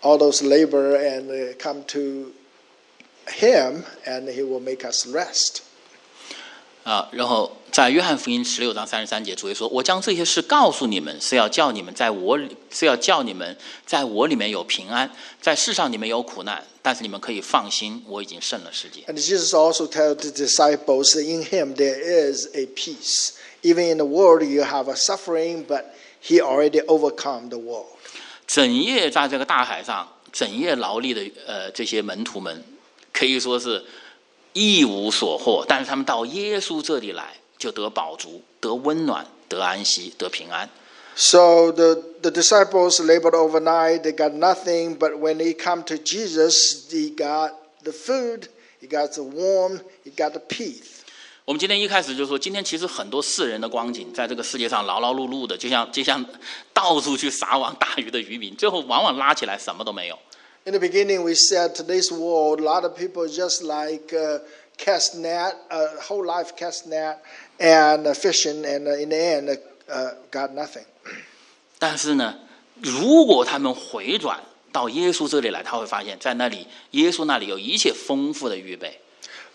[0.00, 2.32] all those labor and uh, come to
[3.26, 5.60] Him, and He will make us rest." ”
[6.83, 15.09] 啊，然后在约翰福音十六章三十三节，主耶稣说：“我将这些事告诉你们，是要叫你们在我里，是要叫你们在我里面有平安，
[15.41, 19.01] 在世上你们有苦难，但是你们可以放心，我已经胜了世界。
[19.07, 23.31] And Jesus also told the disciples that in Him there is a peace.
[23.61, 25.85] Even in the world you have a suffering, but
[26.21, 27.87] He already overcome the world.
[28.45, 32.61] 整夜在这个大海上，整夜劳力的呃这些门徒们，
[33.13, 33.85] 可以说是
[34.53, 40.69] 一无所获，但是他们到耶稣这里来，就得饱足，得温暖，得安息，得平安。
[41.15, 47.15] So the, the disciples labored overnight, they got nothing, but when they come to Jesus, they
[47.15, 47.51] got
[47.83, 48.47] the food,
[48.81, 51.01] he got the warm, he got the peace.
[51.45, 56.25] 我们今天一开始就说，今天其实很多世人的光景，在这个世界上劳劳碌碌的，就像就像
[56.73, 60.17] 到处去撒网打鱼的渔民，最后往往拉起来什么都没有。
[60.66, 64.40] In the beginning, we said today's world, a lot of people just like uh,
[64.76, 67.22] cast net, uh, whole life cast net
[67.58, 69.54] and uh, fishing, and uh, in the end, uh,
[69.90, 70.84] uh, got nothing.
[71.78, 72.38] 但是呢，
[72.82, 79.00] 如果他们回转到耶稣这里来，他会发现，在那里耶稣那里有一切丰富的预备。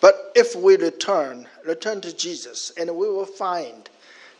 [0.01, 3.83] But if we return, return to Jesus, and we will find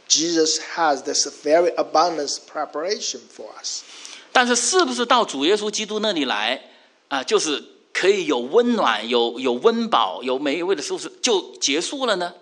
[0.09, 3.83] Jesus has this very abundance preparation for us.
[4.32, 6.70] 但是，是不是到主耶稣基督那里来
[7.08, 7.62] 啊，就是
[7.92, 12.34] 可以有温暖、有有温饱、有美味的舒适，就结束了呢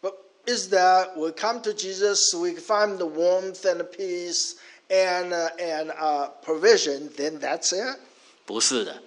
[0.00, 0.14] ？But
[0.46, 4.54] is that we come to Jesus, we find the warmth and peace
[4.88, 7.98] and and a provision, then that's it?
[8.46, 9.02] 不是的，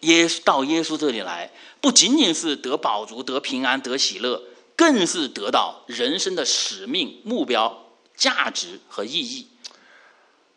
[0.00, 4.42] 耶稣到耶稣这里来，不仅仅是得饱足、得平安、得喜乐，
[4.76, 9.46] 更是得到人生的使命、目标、价值和意义。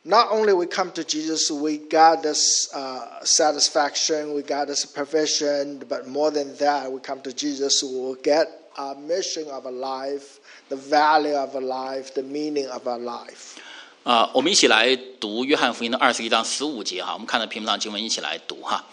[0.04, 5.80] Not only we come to Jesus, we got this uh, satisfaction, we got this provision,
[5.88, 9.70] but more than that, we come to Jesus, we will get our mission of a
[9.70, 10.38] life,
[10.70, 13.56] the value of a life, the meaning of our life.
[14.04, 18.86] 啊、我们一起来读约翰福音的二十一章十五节哈，我们看到屏幕上经文一起来读哈。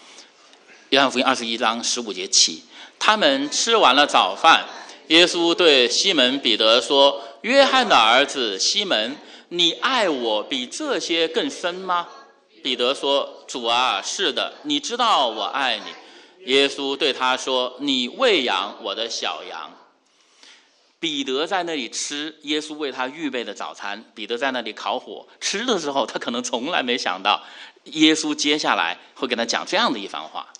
[0.90, 2.62] 约翰福音二十一章十五节起，
[2.98, 4.66] 他们吃完了早饭，
[5.06, 9.16] 耶稣对西门彼得说：“约翰的儿子西门，
[9.50, 12.08] 你爱我比这些更深吗？”
[12.62, 15.84] 彼得说：“主啊，是的，你知道我爱你。”
[16.50, 19.72] 耶稣对他说：“你喂养我的小羊。”
[20.98, 27.44] 彼得在那里吃耶稣为他预备的早餐，彼得在那里烤火吃的时候，他可能从来没想到，
[27.84, 30.52] 耶稣接下来会跟他讲这样的一番话。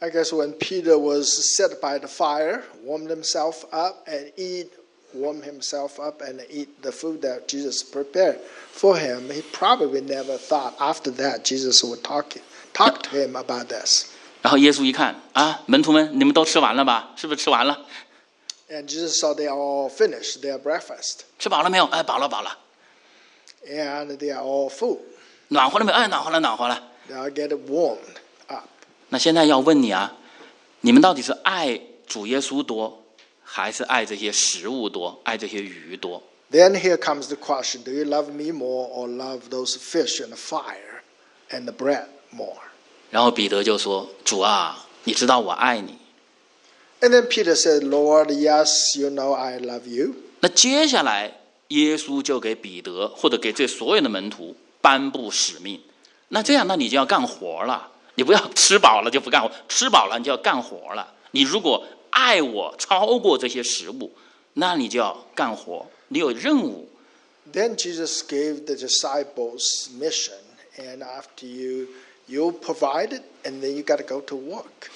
[0.00, 4.70] I guess when Peter was set by the fire, warmed himself up and eat,
[5.16, 8.38] warm himself up and eat the food that Jesus prepared
[8.72, 12.36] for him, he probably never thought after that Jesus would talk
[12.72, 14.06] talk to him about this.
[14.40, 17.12] 然后耶稣一看啊，门徒们，你们都吃完了吧？
[17.16, 17.86] 是不是吃完了？
[18.70, 21.84] And Jesus saw they are all finished their breakfast 吃饱了没有？
[21.86, 22.58] 哎，饱了，饱了。
[23.68, 24.98] and they are all full.
[25.48, 25.98] 暖和了没有？
[25.98, 26.82] 哎，暖和了，暖和了。
[27.10, 28.64] They are getting warmed up.
[29.10, 30.16] 那现在要问你啊，
[30.80, 33.04] 你们到底是爱主耶稣多，
[33.49, 40.27] 还是爱这些食物多，爱这些鱼多？Then here comes the question Do you love me more or love those fish and
[40.27, 41.01] the fire
[41.49, 42.57] and the bread more?
[43.09, 45.97] 然后彼得就说：“主啊，你知道我爱你。
[46.99, 50.13] And then Peter said, Lord, yes, you know I love you.
[50.41, 55.81] ”那接下来，耶稣就给彼得或者给这所有的门徒颁布使命。
[56.27, 57.91] 那这样，那你就要干活了。
[58.15, 61.13] 你不要吃饱了就不干活，吃饱了你就要干活了。
[61.31, 61.85] 你如果
[62.16, 64.12] 爱我超过这些食物，
[64.54, 66.88] 那你就要干活，你有任务。
[67.52, 70.38] Then Jesus gave the disciples mission,
[70.78, 71.88] and after you
[72.26, 74.90] you provide it, and then you got to go to work.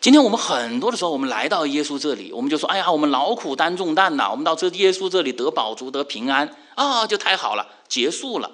[0.00, 8.52] 今天我们很多的时候，我们来到耶稣这里，我们就说：“哎呀，我们劳苦担重担呐，我们到这耶稣这里得饱足、得平安啊，就太好了，结束了，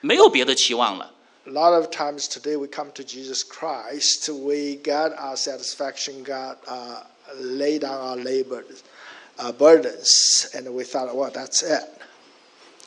[0.00, 1.12] 没有别的期望了。
[1.44, 6.58] A lot of times today we come to Jesus Christ, we got our satisfaction, got
[6.66, 7.02] uh,
[7.40, 8.64] lay down our labor,
[9.38, 11.84] uh, burdens, and we thought, well, that's it.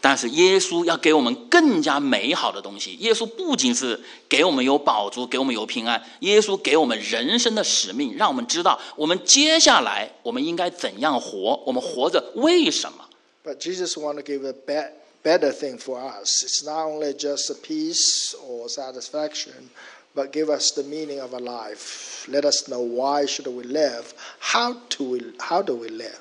[0.01, 2.93] 但是耶稣要给我们更加美好的东西。
[2.97, 13.09] 耶稣不仅是给我们有饱足，给我们有平安，耶稣给我们人生的使命，让我们知道我们接下来我们应该怎样活，我们活着为什么。
[13.43, 14.91] But Jesus want to give a be-
[15.23, 16.43] better thing for us.
[16.43, 19.69] It's not only just a peace or satisfaction,
[20.15, 22.27] but give us the meaning of our life.
[22.29, 26.19] Let us know why should we live, how do we how do we live.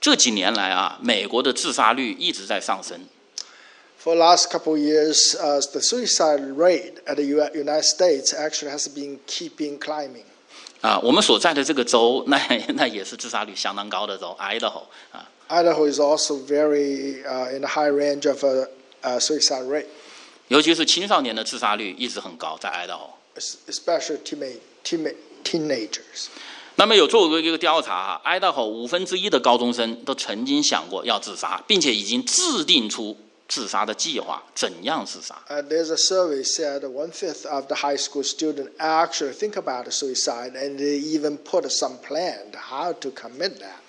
[0.00, 3.00] 这几年来啊，美国的自杀率一直在上升。
[4.02, 8.34] For the last couple of years, uh, the suicide rate at the U- United States
[8.34, 10.24] actually has been keeping climbing.
[10.82, 12.38] 啊，我们所在的这个州，那
[12.74, 15.26] 那也是自杀率相当高的州，Idaho 啊。
[15.48, 18.68] Idaho is also very uh, in the high range of a,
[19.02, 19.86] uh suicide rate,
[20.48, 23.08] 尤其是青少年的自杀率一直很高，在 Idaho。
[23.39, 26.27] Es- especially teenage, teenage, teenagers.
[26.75, 33.17] 那么有做过一个调查哈，Idaho 五分之一的高中生都曾经想过要自杀，并且已经制定出
[33.49, 40.53] 自杀的计划，怎样自杀？Uh, there's a survey said one fifth of the high school student actually think about suicide,
[40.53, 43.79] and they even put some plan how to commit that.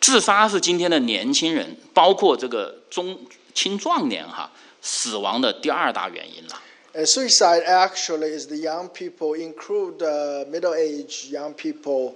[0.00, 3.18] 自杀是今天的年轻人，包括这个中
[3.54, 4.50] 青壮年哈
[4.82, 6.60] 死亡的第二大原因了。
[6.93, 12.15] And suicide actually is the young people, include uh, middle-aged young people,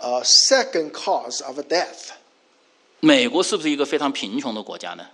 [0.00, 2.12] uh, second cause of death.
[3.00, 5.04] 美国是不是一个非常贫穷的国家呢？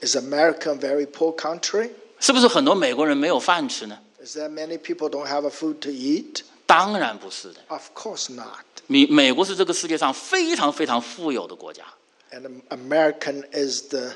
[0.00, 1.90] Is America a very poor country?
[2.20, 3.98] 是不是很多美国人没有饭吃呢？
[4.24, 6.42] Is there many people don't have a food to eat?
[6.66, 7.60] 当然不是的。
[7.68, 8.64] Of course not.
[8.86, 11.82] 美美国是这个世界上非常非常富有的国家，
[12.30, 14.12] And American is the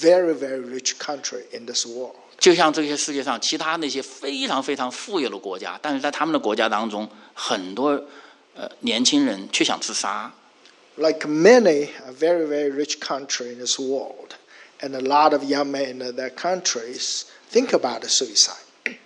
[0.00, 2.16] very, very rich country in this world.
[2.38, 7.90] 就像这些世界上其他那些非常非常富有的国家，但是在他们的国家当中，很多
[8.54, 10.32] 呃年轻人却想自杀。
[10.96, 14.36] like many a very very rich country in this world
[14.80, 18.98] and a lot of young men in their countries think about suicide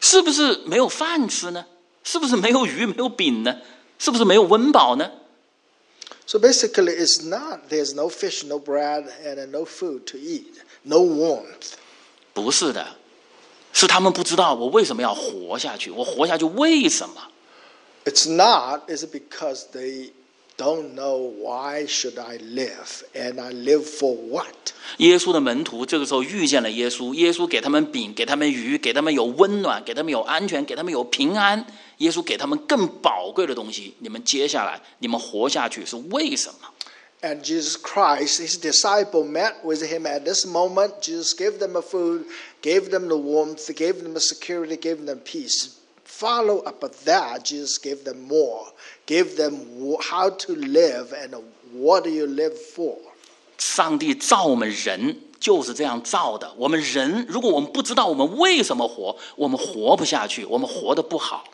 [0.00, 1.66] 是不是没有饭吃呢？
[2.04, 3.60] 是不是没有鱼、没有饼呢？
[3.98, 5.10] 是不是没有温饱呢？
[6.26, 10.54] so basically it's not there's no fish no bread and no food to eat
[10.84, 11.72] no warmth
[12.33, 12.85] 不是的，
[13.71, 17.15] 是他们不知道我为什么要活下去，我活下去为什么
[18.05, 20.11] ？it's not is it because they
[20.57, 24.53] don't know why should i live and i live for what
[24.97, 31.65] 耶稣的门徒这个时候遇见了耶稣，耶稣给他们饼，给他们鱼，给他们有温暖，给他们有安全，给他们有平安。
[31.97, 33.93] 耶稣给他们更宝贵的东西。
[33.99, 36.67] 你们接下来，你们活下去是为什么？
[37.22, 42.24] and jesus christ his disciple met with him at this moment jesus gave them a food
[42.62, 47.44] gave them the warmth gave them the security gave them peace follow up with that,
[47.44, 48.66] Jesus gave them more,
[49.06, 51.32] gave them wh- how to live and
[51.72, 52.96] what do you live for.
[53.58, 56.52] 上帝造我们人就是这样造的。
[56.56, 61.44] 我们人，如果我们不知道我们为什么活，我们活不下去，我们活得不好。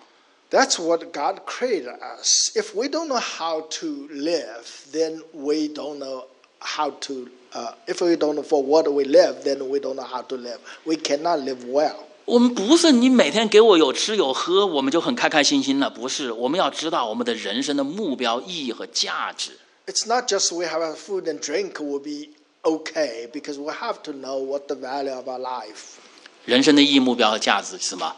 [0.51, 2.53] That's what God created us.
[2.55, 6.27] If we don't know how to live, then we don't know
[6.61, 7.29] how to.
[7.53, 10.37] Uh, if we don't know for what we live, then we don't know how to
[10.37, 10.59] live.
[10.85, 11.97] We cannot live well.
[12.25, 16.33] 我们不是你每天给我有吃有喝，我们就很开开心心了，不是。
[16.33, 19.59] 我们要知道我们的人生的目标、意义和价值。
[19.87, 22.31] It's not just we have a food and drink will be
[22.63, 25.99] okay because we have to know what the value of our life.
[26.47, 28.17] 人生的意义、目标和价值是什么？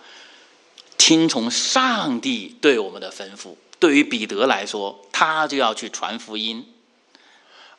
[1.01, 3.55] 听从上帝对我们的吩咐。
[3.79, 6.67] 对于彼得来说，他就要去传福音。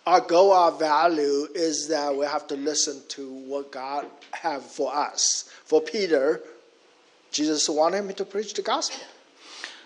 [0.05, 4.91] Our goal, our value is that we have to listen to what God have for
[4.93, 5.45] us.
[5.65, 6.41] For Peter,
[7.31, 8.99] Jesus wanted him to preach the gospel.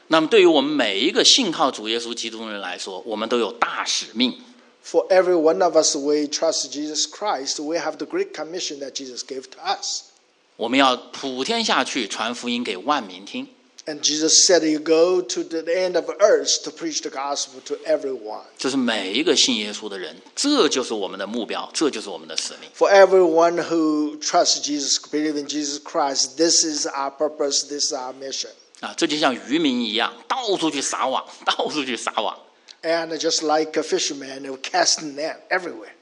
[0.07, 4.37] 那么，对于我们每一个信靠主耶稣基督的人来说，我们都有大使命。
[4.83, 7.59] For every one of us, we trust Jesus Christ.
[7.59, 10.11] We have the great commission that Jesus gave to us.
[10.56, 13.48] 我们要普天下去传福音给万民听。
[13.88, 18.42] And Jesus said, You go to the end of earth to preach the gospel to everyone.
[18.58, 22.68] 这是每一个信耶稣的人，这就是我们的目标，这就是我们的使命。
[22.76, 28.12] For everyone who trusts Jesus, believes in Jesus Christ, this is our purpose, this is our
[28.14, 28.50] mission.
[28.80, 32.36] 啊，这就像渔民一样，到处去撒网，到处去撒网
[32.82, 35.92] And just like a fisherman, will cast net everywhere.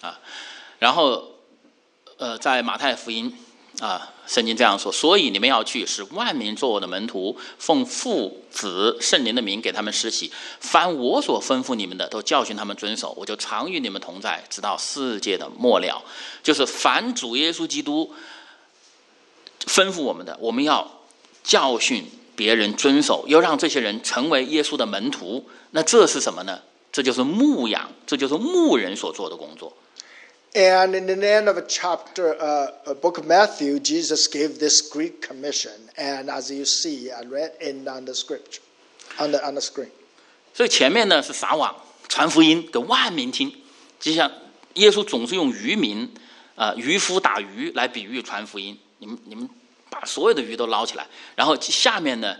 [0.00, 0.20] 啊。
[0.78, 1.32] 然后，
[2.18, 3.36] 呃，在马太福音
[3.80, 10.30] 啊，圣经这样说：所以你们要去，使万民做我的门徒，奉父、子、圣灵的名给他们施洗。
[10.60, 13.12] 凡我所吩咐你们的，都教训他们遵守。
[13.18, 16.02] 我就常与你们同在，直到世界的末了。
[16.42, 18.14] 就是凡主耶稣基督
[19.66, 21.00] 吩咐我们的，我们要
[21.42, 25.44] 教训别人遵守，要让这些人成为耶稣的门徒。
[25.72, 26.60] 那这是什么呢？
[26.92, 29.76] 这就是牧养，这就是牧人所做的工作。
[30.56, 35.20] And in the end of a chapter, uh, a book of Matthew, Jesus gave this great
[35.20, 35.72] commission.
[35.96, 38.62] And as you see, I read in on the scripture,
[39.18, 39.90] on the on the screen.
[40.54, 41.74] 所以前面呢是撒网
[42.08, 43.52] 传福音给万民听，
[43.98, 44.30] 就像
[44.74, 46.08] 耶稣总是用渔民
[46.54, 48.78] 啊、渔夫打鱼来比喻传福音。
[48.98, 49.50] 你们你们
[49.90, 52.36] 把所有的鱼都捞起来，然后下面呢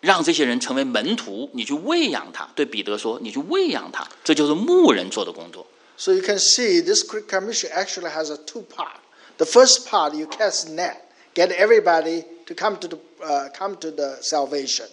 [0.00, 2.48] 让这些人成为门徒，你去喂养他。
[2.56, 5.64] 对彼得说，你去喂养他，这就是牧人做的工作。
[5.97, 8.99] So you can see this great commission actually has a two part.
[9.37, 13.91] The first part, you cast net, get everybody to come to the uh, come to
[13.91, 14.85] the salvation.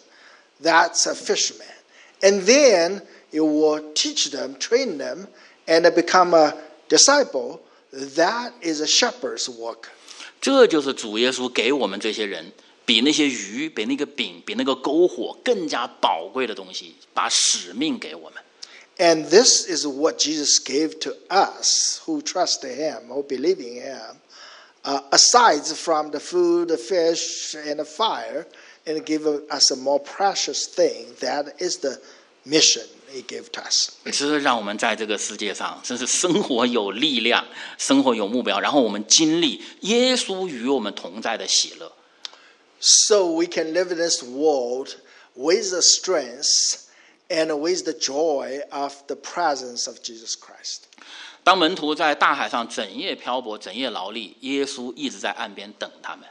[0.61, 1.67] That's a fisherman,
[2.23, 5.29] and then you will teach them, train them,
[5.69, 6.55] and they become a
[6.89, 7.61] disciple.
[7.93, 9.91] That is a shepherd's work.
[10.41, 12.53] 这就是主耶稣给我们这些人，
[12.85, 18.43] 比那些鱼、比那个饼、比那个篝火更加宝贵的东西，把使命给我们。
[18.99, 24.17] And this is what Jesus gave to us who trust Him, who believe in Him,
[24.85, 28.47] uh, aside from the food, the fish, and the fire,
[28.87, 31.07] and give us a more precious thing.
[31.21, 32.01] That is the
[32.47, 33.91] mission He gave to us.
[34.11, 37.45] 这让我们在这个世界上，真是生活有力量，
[37.77, 41.93] 生活有目标，然后我们经历耶稣与我们同在的喜乐。
[42.81, 44.97] So we can live in this world
[45.35, 46.85] with the strength
[47.31, 50.83] and with the joy of the presence of Jesus Christ.
[51.43, 56.27] 当门徒在大海上整夜漂泊、整夜劳力，耶稣一直在岸边等他们。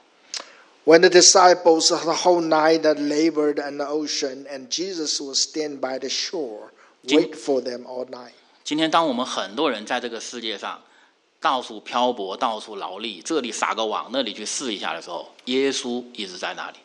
[0.84, 5.80] When the disciples the whole night had labored in the ocean, and Jesus was stand
[5.80, 6.72] by the shore,
[7.06, 8.34] wait for them all night.
[8.64, 10.82] 今天，当我们很多人在这个世界上
[11.40, 16.78] 到处漂泊、到处劳力，这里撒个网，那里去试一下的时候，耶稣一直在那里。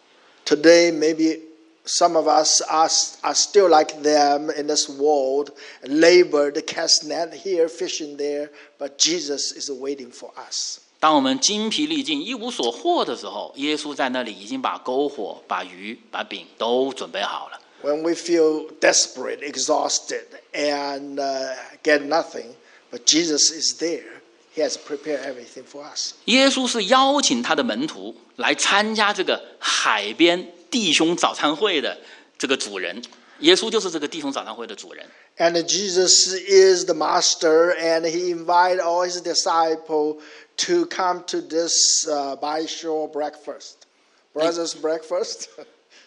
[0.46, 1.40] Today, maybe
[1.84, 2.90] some of us are,
[3.22, 5.50] are still like them in this world,
[5.84, 10.80] labored, cast net here, fishing there, but Jesus is waiting for us.
[11.00, 17.58] 当我们精疲力尽、一无所获的时候，耶稣在那里已经把篝火、把鱼、把饼都准备好了。
[17.82, 22.54] When we feel desperate, exhausted, and uh, get nothing,
[22.92, 24.20] but Jesus is there.
[24.54, 26.12] He has prepared everything for us.
[26.26, 31.97] 耶稣是邀请他的门徒来参加这个海边 弟兄早餐会的
[32.37, 33.01] 这个主人。
[33.39, 35.05] 耶稣就是这个弟兄早餐会的主人。
[35.37, 40.17] And Jesus is the master, and he invited all his disciples
[40.57, 43.85] to come to this uh, by shore breakfast.
[44.33, 45.47] Brothers' breakfast.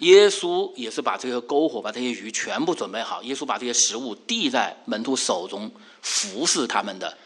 [0.01, 3.23] 耶稣也是把这个篝火、把这些鱼全部准备好。
[3.23, 5.71] 耶稣把这些食物递在门徒手中，
[6.03, 7.17] 服侍他们的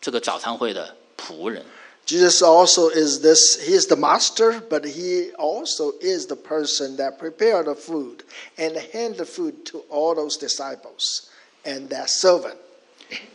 [0.00, 1.64] 这个早餐会的仆人。
[2.09, 7.65] Jesus also is this, he is the master, but he also is the person that prepared
[7.65, 8.23] the food
[8.57, 11.31] and hand the food to all those disciples
[11.65, 12.55] and their servant.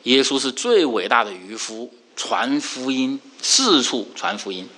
[0.05, 4.69] 耶稣是最伟大的渔夫，传福音，四处传福音。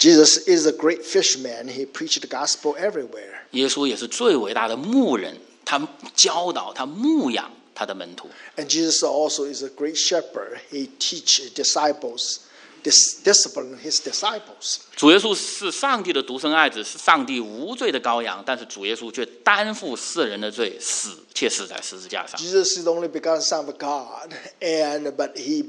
[0.00, 1.68] Jesus is a great fisherman.
[1.68, 3.42] He preached the gospel everywhere.
[3.52, 8.28] 耶稣也是最伟大的牧人，他教导，他牧养他的门徒。
[8.56, 10.58] And Jesus also is a great shepherd.
[10.72, 12.38] He teach disciples,
[12.86, 14.78] dis- discipline his disciples.
[14.96, 22.40] 主耶稣是上帝的独生爱子，是上帝无罪的羔羊，但是主耶稣却担负世人的罪，死且死在十字架上。
[22.40, 25.66] Jesus is the only begotten Son of God, and but he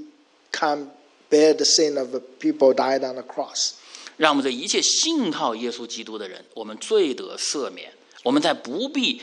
[0.51, 0.87] come
[1.29, 3.73] bear the sin of the people died on the cross.
[4.17, 9.21] 让我们这一切信靠耶稣基督的人，我们罪得赦免，我们在不必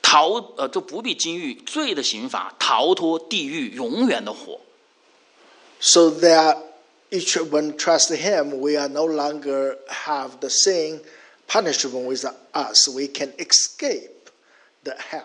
[0.00, 4.60] 逃呃，就不必经历罪的刑罚，逃脱地狱永远的火。
[5.78, 6.56] So that
[7.10, 11.00] each one trust him, we are no longer have the sin
[11.46, 12.88] punishment with us.
[12.88, 14.30] We can escape
[14.82, 15.24] the hell.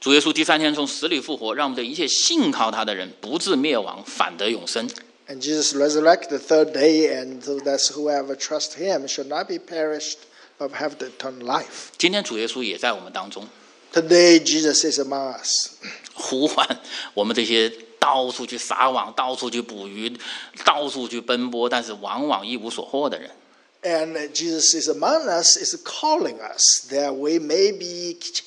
[0.00, 4.88] 主耶稣第三天从死里复活，让我们这一切信靠他的人不至灭亡，反得永生。
[5.28, 9.58] And Jesus resurrected the third day, and so that whoever trust him should not be
[9.58, 10.18] perished,
[10.58, 11.88] but have the eternal life.
[11.98, 13.48] 今天主耶稣也在我们当中
[13.92, 15.70] Today, Jesus is among us.
[16.14, 16.80] 呼唤
[17.14, 20.16] 我们这些 到处去撒网、到处去捕鱼、
[20.64, 23.30] 到处去奔波，但是往往一无所获的人。
[23.82, 28.42] And Jesus is among us, is calling us that we may be ch-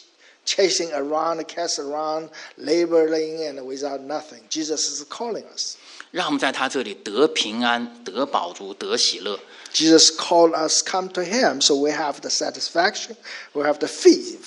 [0.45, 4.41] chasing around, cast around, laboring, and without nothing.
[4.49, 5.75] Jesus is calling us.
[6.11, 9.39] 让我们在他这里得平安、得饱足、得喜乐。
[9.71, 13.15] Jesus called us, come to Him, so we have the satisfaction,
[13.53, 14.39] we have the fee,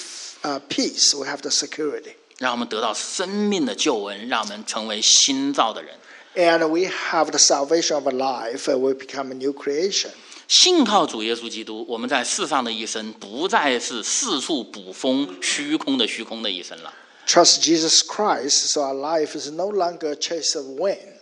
[0.42, 2.16] uh, peace, we have the security.
[2.37, 5.95] 让我们得到生命的救恩，让我们成为新造的人。
[6.35, 10.09] And we have the salvation of life, and we become a new creation.
[10.47, 16.93] 信靠主耶稣基督，我们在世上的一生不再是四处捕风、虚空的虚空的一生了。
[17.27, 21.16] Trust Jesus Christ, so our life is no longer a chase of wind.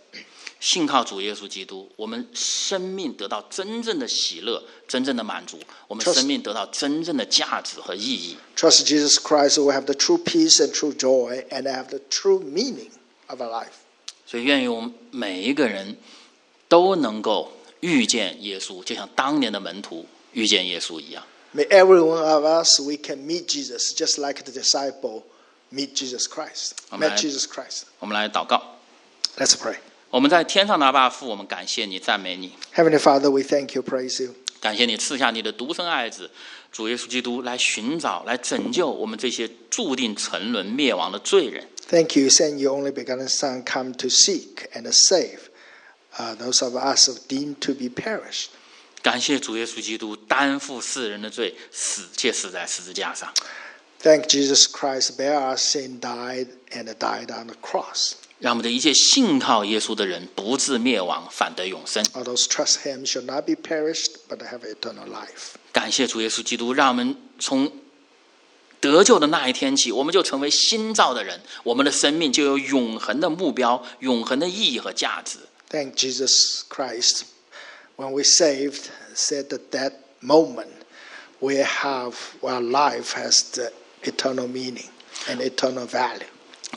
[0.65, 8.37] 信靠主耶稣基督，我们生命得到真正的喜乐、真正的满足，我们 Trust- 生命得到真正的价值和意义。
[8.55, 12.39] Trust Jesus Christ, we have the true peace and true joy, and have the true
[12.39, 12.91] meaning
[13.27, 13.73] of our life.
[14.27, 15.97] 所以，愿意我们每一个人
[16.67, 21.23] 都能够遇见耶稣，就像当年的门徒遇见耶稣一样。
[21.53, 25.23] May every one of us we can meet Jesus, just like the disciple
[25.69, 26.75] meet Jesus Christ.
[26.91, 27.09] Amen.
[27.09, 27.83] Met Jesus Christ.
[27.99, 28.77] 我们来祷告。
[29.37, 29.77] Let's pray.
[30.15, 34.35] 我们在天上的阿爸父，我们感谢你，赞美你， Heavenly Father, we thank you, praise you.
[34.59, 36.29] 感谢你赐下你的独生爱子
[36.71, 41.67] 主耶稣基督来寻找、来拯救我们这些注定沉沦灭亡的罪人。
[41.89, 45.49] Thank you, send your only begotten Son come to seek and save
[46.17, 48.49] uh, those of us deemed to be perished.
[49.01, 53.33] 感谢主耶稣基督担负世人的罪，死且死在十字架上。
[54.01, 58.13] Thank Jesus Christ, bear our sin, died and died on the cross.
[58.39, 62.03] 让我们的一切信靠耶稣的人不至灭亡，反得永生。
[62.13, 65.55] All those trust Him shall not be perished, but have eternal life.
[65.71, 67.71] 感谢主耶稣基督，让我们从
[68.79, 75.37] 得救的那一天起，我们就成为新造的人，我们的生命就有永恒的目标、永恒的意义和价值。
[75.69, 77.25] Thank Jesus Christ.
[77.95, 80.69] When we saved, said that that moment
[81.39, 83.71] we have our life has the
[84.03, 84.89] eternal meaning
[85.27, 86.25] and eternal value.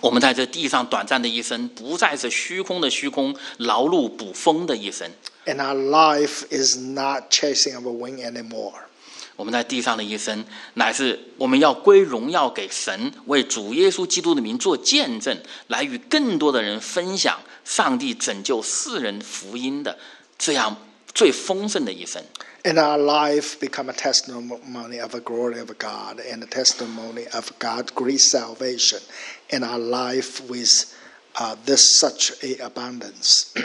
[0.01, 5.09] 我们在这地上短暂的一生，不再是虚空的虚空、劳碌捕风的一生。
[5.45, 8.73] And our life is not chasing our wing anymore.
[9.35, 15.37] 我们在地上的一生，乃是我们要归荣耀给神，为主耶稣基督的名做见证，
[15.67, 19.97] 来与更多的人分享上帝拯救世人福音的
[20.37, 20.75] 这样
[21.13, 22.21] 最丰盛的一生。
[22.64, 27.90] And our life become a testimony of the glory of God and a testimony of God's
[27.92, 29.00] great salvation.
[29.50, 30.94] And our life with
[31.36, 33.52] uh, this such a abundance.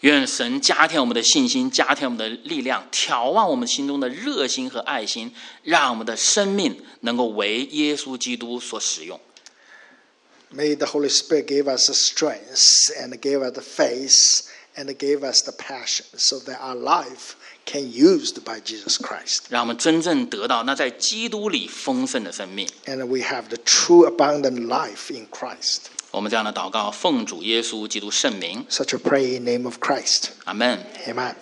[0.00, 9.20] 愿神加添我们的信心，加添我们的力量，挑旺我们心中的热心和爱心，让我们的生命能够为耶稣基督所使用。
[10.52, 15.24] May the Holy Spirit give us the strength and give us the faith and give
[15.24, 19.44] us the passion so that our life can used by Jesus Christ.
[19.48, 22.68] 让我们真正得到那在基督里丰盛的生命。
[22.86, 25.86] And we have the true abundant life in Christ.
[26.12, 30.28] 我们这样的祷告，奉主耶稣基督圣名， Such a pray in name of Christ.
[30.44, 30.84] 阿门。
[31.06, 31.34] Amen.